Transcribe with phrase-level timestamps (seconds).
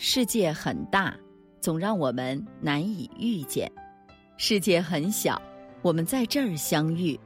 [0.00, 1.12] 世界很大，
[1.60, 3.68] 总让我们难以遇见；
[4.36, 5.42] 世界很小，
[5.82, 7.18] 我们在这儿相遇。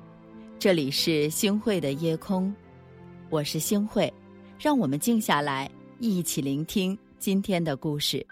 [0.58, 2.50] 这里是星汇的夜空，
[3.28, 4.10] 我是星汇，
[4.58, 8.26] 让我们静下来，一起聆听今天的故事。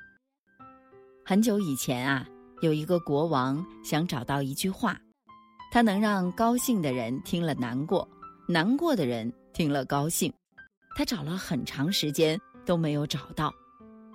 [1.22, 2.27] 很久以前啊，
[2.62, 4.98] 有一个国王想找到一句话，
[5.70, 8.09] 他能让高兴的人听了难过，
[8.48, 10.33] 难过的人听了高兴。
[10.97, 13.52] 他找了很长时间都没有找到，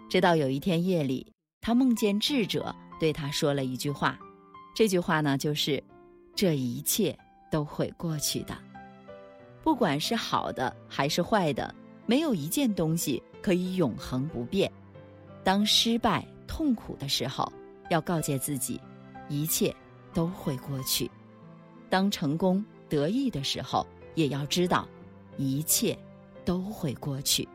[0.09, 4.17] 直到有一天夜里，他梦见智者对他说了一句话，
[4.75, 5.83] 这句话呢就是
[6.35, 7.17] ：“这一切。”
[7.51, 8.57] 都会过去的，
[9.63, 11.73] 不管是好的还是坏的，
[12.05, 14.69] 没有一件东西可以永恒不变。
[15.41, 17.49] 当失败、痛苦的时候，
[17.89, 18.81] 要告诫自己，
[19.29, 19.73] 一切
[20.13, 21.09] 都会过去；
[21.89, 24.85] 当成功、得意的时候，也要知道，
[25.37, 25.97] 一切
[26.43, 27.47] 都会过去。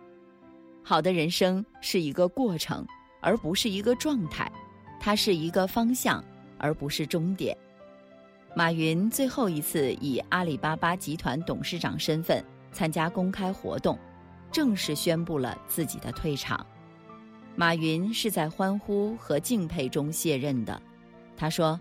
[0.82, 2.86] 好的人生是一个过程，
[3.20, 4.50] 而不是一个状态；
[4.98, 6.24] 它是一个方向，
[6.58, 7.56] 而不是终点。
[8.56, 13.96] 马云最后一次以阿里巴巴集团董事长身份参加公开活动，
[14.50, 16.66] 正式宣布了自己的退场。
[17.54, 20.80] 马云是在欢呼和敬佩中卸任的。
[21.36, 21.78] 他说：“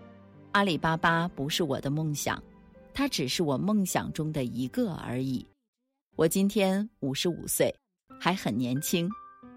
[0.52, 2.40] 阿里巴巴不是我的梦想，
[2.94, 5.46] 它只是我梦想中的一个而已。
[6.16, 7.74] 我今天五十五岁，
[8.20, 9.10] 还很年轻，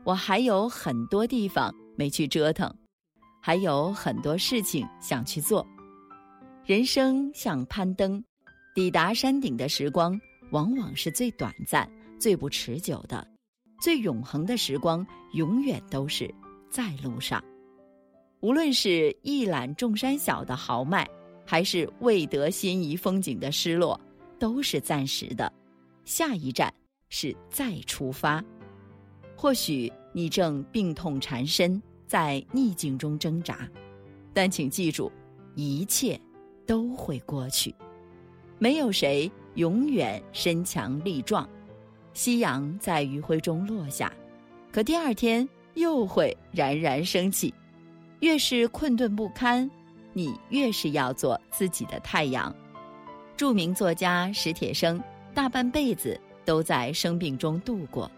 [0.05, 2.73] 我还有很多地方没去折腾，
[3.41, 5.67] 还有很多事情想去做。”
[6.65, 8.23] 人生像攀登，
[8.73, 10.17] 抵达山顶的时光
[10.51, 13.27] 往往是最短暂、最不持久的，
[13.81, 16.33] 最永恒的时光永远都是
[16.69, 17.43] 在路上。
[18.39, 21.05] 无论是一览众山小的豪迈，
[21.45, 23.99] 还是未得心仪风景的失落，
[24.39, 25.51] 都是暂时的。
[26.05, 26.73] 下一站
[27.09, 28.43] 是再出发。
[29.35, 33.67] 或许你正病痛缠身，在逆境中挣扎，
[34.33, 35.11] 但请记住，
[35.55, 36.19] 一切。
[36.65, 37.75] 都会过去，
[38.57, 41.45] 没有谁永远身强力壮。
[42.13, 44.09] 夕阳在余晖中落下，
[44.71, 47.53] 可第二天又会冉冉升起。
[48.21, 49.69] 越是困顿不堪，
[50.13, 52.55] 你越是要做自己的太阳。
[53.35, 55.03] 著名作家史铁生
[55.33, 58.09] 大半辈子都在生病中度过。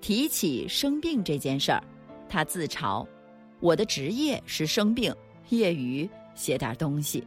[0.00, 1.82] 提起生病这件事儿，
[2.28, 3.06] 他自嘲
[3.60, 5.14] ：“我的职业是生病，
[5.48, 7.22] 业余写点东西。”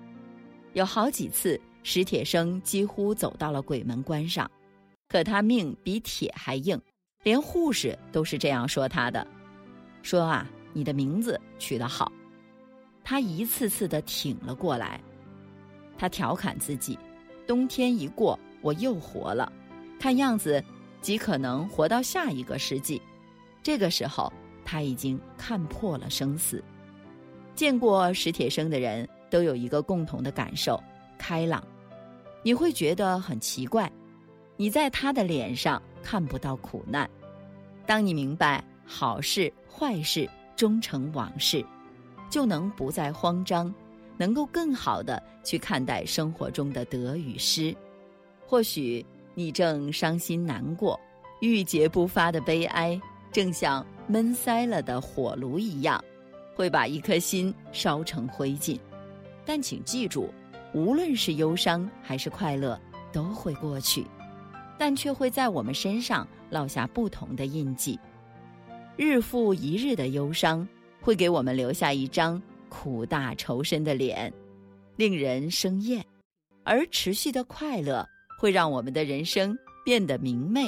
[0.74, 4.50] 有好几次，史铁生几乎走到了鬼门关上，
[5.10, 6.80] 可他命比铁还硬，
[7.24, 9.28] 连护士都是这样说他的
[10.02, 12.10] ：“说啊，你的名字取得好。”
[13.04, 15.02] 他一次次的挺了过来。
[15.98, 16.98] 他调侃自己
[17.46, 19.52] ：“冬天一过，我又活了，
[20.00, 20.64] 看样子
[21.02, 23.02] 极可能活到下一个世纪。”
[23.62, 24.32] 这个时候，
[24.64, 26.64] 他已经看破了生死。
[27.56, 29.08] 见过史铁生的人。
[29.32, 30.78] 都有一个共同的感受：
[31.18, 31.66] 开朗。
[32.44, 33.90] 你会觉得很奇怪，
[34.58, 37.10] 你在他的脸上看不到苦难。
[37.86, 41.66] 当你明白好事坏事终成往事，
[42.30, 43.74] 就能不再慌张，
[44.18, 47.74] 能够更好的去看待生活中的得与失。
[48.46, 51.00] 或许你正伤心难过，
[51.40, 53.00] 郁结不发的悲哀，
[53.32, 56.04] 正像闷塞了的火炉一样，
[56.56, 58.80] 会把一颗心烧成灰烬。
[59.46, 60.30] 但请记住，
[60.74, 62.80] 无论是忧伤还是快乐，
[63.12, 64.06] 都会过去，
[64.78, 68.00] 但却会在我们身上烙下不同的印记。
[68.98, 70.68] 日复一日的忧伤，
[71.00, 74.32] 会给我们留下一张苦大仇深的脸，
[74.96, 76.02] 令人生厌；
[76.64, 78.08] 而持续的快乐，
[78.42, 80.68] 会让我们的人生变得明媚，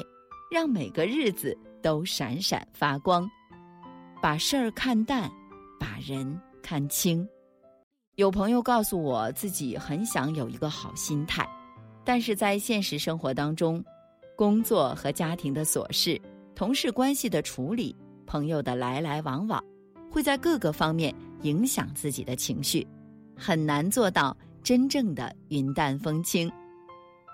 [0.52, 3.28] 让每个日子都闪闪发光。
[4.22, 5.28] 把事儿看淡，
[5.80, 7.28] 把人看清。
[8.14, 11.50] 有朋友告诉我自己很想有一个好心态，
[12.06, 13.84] 但是在现实生活当中，
[14.36, 16.22] 工作和家庭的琐事、
[16.54, 17.96] 同事关系的处理、
[18.28, 19.60] 朋友的来来往往，
[20.12, 21.12] 会在各个方面
[21.42, 22.88] 影响自己的情绪，
[23.36, 26.52] 很难做到真正的云淡风轻。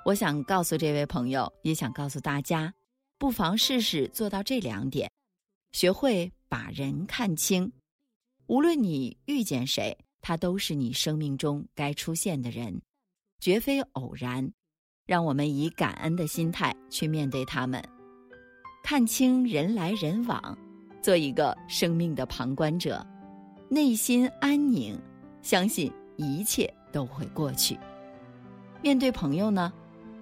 [0.09, 2.73] 我想告诉这位朋友，也想告诉大家，
[3.19, 5.07] 不妨试试做到这两点：
[5.71, 7.71] 学会把人看清，
[8.47, 9.95] 无论你遇见谁。
[10.19, 12.81] 他都是你生命中该出现的人，
[13.39, 14.51] 绝非偶然。
[15.05, 17.79] 让我们以感恩的心态去面对他们，
[18.83, 20.57] 看清人来人往，
[21.03, 23.05] 做一个生命的旁观者，
[23.69, 24.99] 内心安宁，
[25.43, 27.77] 相信一切都会过去。
[28.81, 29.71] 面对朋友呢，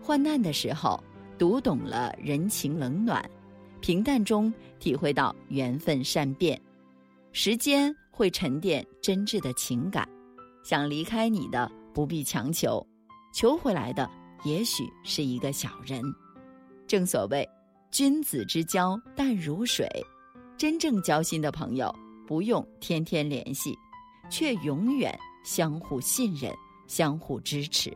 [0.07, 1.04] 患难的时候
[1.38, 3.30] 读懂了人情冷暖，
[3.81, 6.57] 平淡中体会到缘分善变，
[7.33, 10.07] 时间会沉淀真挚的情感，
[10.63, 12.81] 想离开你的不必强求，
[13.33, 14.09] 求回来的
[14.45, 16.01] 也许是一个小人。
[16.88, 17.45] 正所谓，
[17.92, 19.86] 君子之交淡如水，
[20.56, 21.94] 真正交心的朋友
[22.25, 23.77] 不用天天联系，
[24.30, 25.13] 却永远
[25.44, 26.50] 相互信任、
[26.88, 27.94] 相互支持。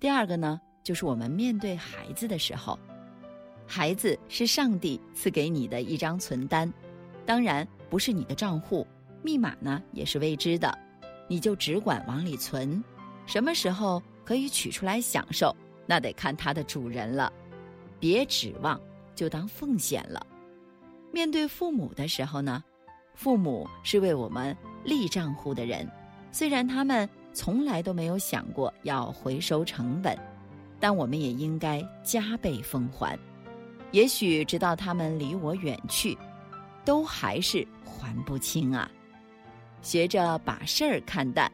[0.00, 2.78] 第二个呢，就是我们面对孩子的时候。
[3.66, 6.72] 孩子是上帝赐给你的一张存单，
[7.26, 8.86] 当然不是你的账户，
[9.20, 10.72] 密码呢也是未知的，
[11.26, 12.80] 你就只管往里存，
[13.26, 15.52] 什么时候可以取出来享受，
[15.86, 17.32] 那得看它的主人了，
[17.98, 18.80] 别指望，
[19.16, 20.24] 就当奉献了。
[21.10, 22.62] 面对父母的时候呢，
[23.12, 25.90] 父母是为我们立账户的人，
[26.30, 30.16] 虽然他们从来都没有想过要回收成本，
[30.78, 33.18] 但我们也应该加倍奉还。
[33.92, 36.16] 也许直到他们离我远去，
[36.84, 38.90] 都还是还不清啊！
[39.80, 41.50] 学着把事儿看淡，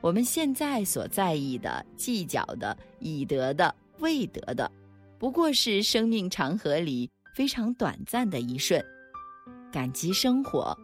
[0.00, 4.70] 我们现在所在意的、计较的、已得的、未得的，
[5.18, 8.84] 不过是生命长河里非常短暂的一瞬。
[9.70, 10.76] 感激生活，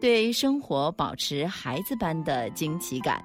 [0.00, 3.24] 对生活保持孩子般的惊奇感，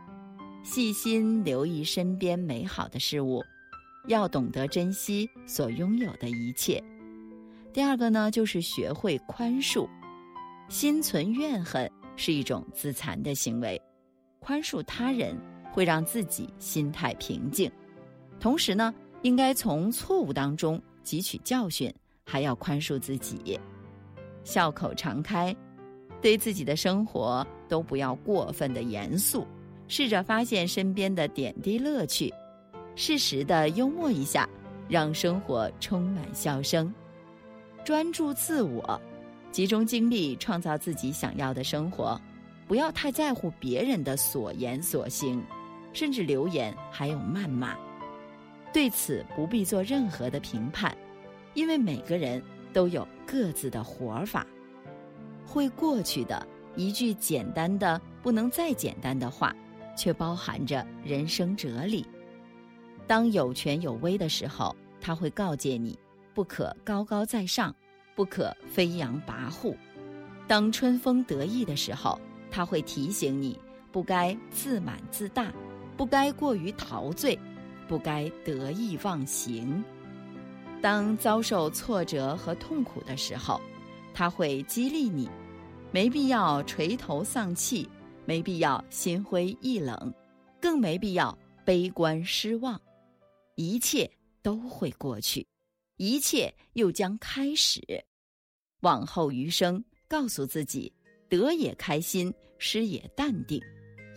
[0.64, 3.44] 细心留意身边美好的事物，
[4.08, 6.84] 要懂得珍惜所拥有的一切。
[7.72, 9.88] 第二个呢，就是学会宽恕。
[10.70, 13.82] 心存怨恨是一种自残的行为，
[14.40, 15.38] 宽恕他人
[15.72, 17.72] 会让自己心态平静。
[18.40, 21.94] 同时呢，应该从错误当中汲取教训，
[22.26, 23.60] 还要宽恕自己。
[24.44, 25.56] 笑口常开，
[26.22, 29.48] 对自己的生活都不要过分的严肃，
[29.88, 32.34] 试着发现身边的点滴乐趣，
[32.96, 34.48] 适时的幽默一下，
[34.88, 36.94] 让生活充满笑声。
[37.84, 39.02] 专注自我，
[39.52, 42.20] 集中精力创造自己想要的生活，
[42.68, 45.44] 不要太在乎别人的所言所行，
[45.92, 47.76] 甚至留言还有谩骂。
[48.72, 50.96] 对此不必做任何的评判，
[51.54, 52.42] 因为每个人
[52.72, 54.48] 都有各自的活法。
[55.46, 59.54] 会过去的一句简单的不能再简单的话，
[59.96, 62.06] 却包含着人生哲理。
[63.06, 65.98] 当有权有威的时候，他会告诫你。
[66.34, 67.76] 不可高高在上，
[68.16, 69.76] 不可飞扬跋扈。
[70.48, 72.20] 当春风得意的时候，
[72.50, 73.60] 他会提醒你
[73.92, 75.54] 不该自满自大，
[75.96, 77.38] 不该过于陶醉，
[77.88, 79.84] 不该得意忘形。
[80.82, 83.62] 当遭受挫折和痛苦的时候，
[84.12, 85.30] 他会激励你，
[85.92, 87.88] 没必要垂头丧气，
[88.26, 90.12] 没必要心灰意冷，
[90.60, 92.82] 更没必要悲观失望。
[93.56, 94.10] 一切
[94.42, 95.48] 都会过去。
[95.98, 97.82] 一切又将开始，
[98.82, 100.92] 往后余生，告诉自己，
[101.30, 103.62] 得也开心，失也淡定，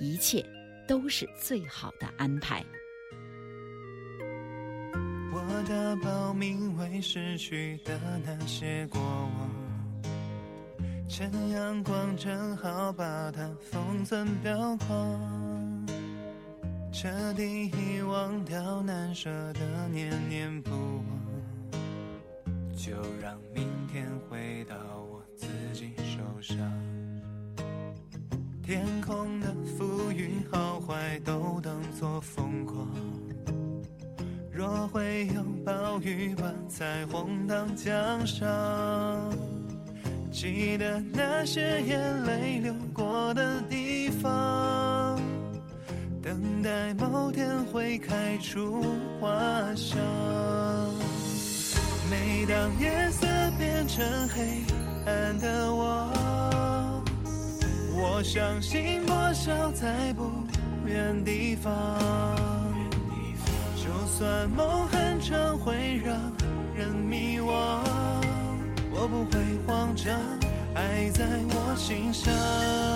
[0.00, 0.44] 一切
[0.88, 2.64] 都是最好的安排。
[5.32, 9.50] 我的报名为失去的那些过往，
[11.08, 15.45] 趁阳光正好把它封存裱框，
[16.98, 19.60] 彻底遗忘掉难舍的
[19.92, 21.04] 念念不忘。
[22.74, 26.56] 就让明天回到我自己手上。
[28.62, 32.88] 天空的浮云好坏都当作风光。
[34.50, 38.42] 若会有暴雨，把彩虹当奖赏。
[40.32, 44.32] 记得那些眼泪流过的地方，
[46.26, 48.84] 等待某天会开出
[49.20, 49.28] 花
[49.76, 49.96] 香。
[52.10, 54.64] 每当夜色变成黑
[55.06, 57.00] 暗的我，
[57.94, 60.28] 我相信破晓在不
[60.84, 61.72] 远地方。
[63.76, 66.20] 就算梦很长会让
[66.74, 67.46] 人迷惘，
[68.90, 70.12] 我不会慌张，
[70.74, 72.95] 爱在我心上。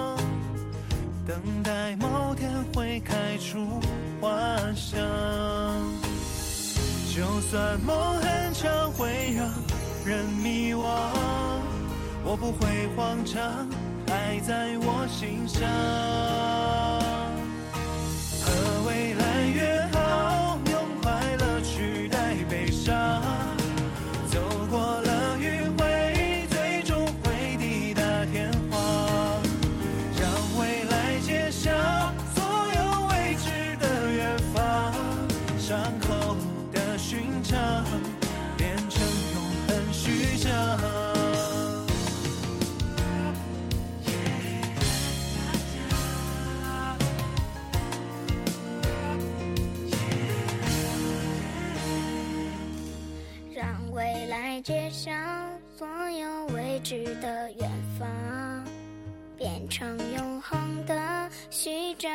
[1.31, 3.79] 等待某天会开出
[4.19, 4.29] 花
[4.75, 4.99] 香。
[7.15, 9.49] 就算梦很长，会让
[10.05, 10.83] 人迷惘，
[12.25, 13.41] 我不会慌张，
[14.07, 15.61] 爱在我心上
[18.43, 18.51] 和
[18.87, 19.20] 未来。
[54.63, 55.13] 街上
[55.75, 58.07] 所有未知的远方，
[59.35, 62.11] 变成永恒的序章。